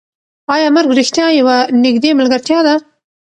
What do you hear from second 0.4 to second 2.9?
ایا مرګ رښتیا یوه نږدې ملګرتیا ده؟